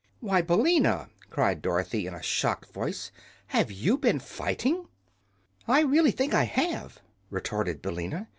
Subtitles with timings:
[0.19, 3.11] "Why, Billina!" cried Dorothy, in a shocked voice;
[3.49, 4.87] "have you been fighting?"
[5.67, 6.97] "I really think I have,"
[7.29, 8.27] retorted Billina.